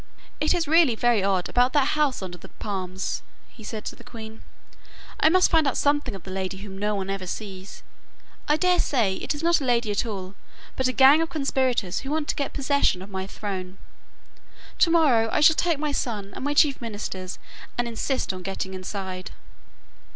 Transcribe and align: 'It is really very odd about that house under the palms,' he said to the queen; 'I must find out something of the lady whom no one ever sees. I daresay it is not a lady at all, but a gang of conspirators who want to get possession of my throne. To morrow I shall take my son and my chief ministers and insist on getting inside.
'It 0.39 0.51
is 0.55 0.67
really 0.67 0.95
very 0.95 1.23
odd 1.23 1.47
about 1.47 1.73
that 1.73 1.89
house 1.89 2.23
under 2.23 2.35
the 2.35 2.49
palms,' 2.49 3.21
he 3.49 3.63
said 3.63 3.85
to 3.85 3.95
the 3.95 4.03
queen; 4.03 4.41
'I 5.19 5.29
must 5.29 5.51
find 5.51 5.67
out 5.67 5.77
something 5.77 6.15
of 6.15 6.23
the 6.23 6.31
lady 6.31 6.57
whom 6.57 6.75
no 6.75 6.95
one 6.95 7.07
ever 7.07 7.27
sees. 7.27 7.83
I 8.47 8.57
daresay 8.57 9.17
it 9.17 9.35
is 9.35 9.43
not 9.43 9.61
a 9.61 9.63
lady 9.63 9.91
at 9.91 10.03
all, 10.03 10.33
but 10.75 10.87
a 10.87 10.91
gang 10.91 11.21
of 11.21 11.29
conspirators 11.29 11.99
who 11.99 12.09
want 12.09 12.27
to 12.29 12.35
get 12.35 12.51
possession 12.51 13.03
of 13.03 13.11
my 13.11 13.27
throne. 13.27 13.77
To 14.79 14.89
morrow 14.89 15.29
I 15.31 15.39
shall 15.39 15.55
take 15.55 15.77
my 15.77 15.91
son 15.91 16.33
and 16.35 16.43
my 16.43 16.55
chief 16.55 16.81
ministers 16.81 17.37
and 17.77 17.87
insist 17.87 18.33
on 18.33 18.41
getting 18.41 18.73
inside. 18.73 19.29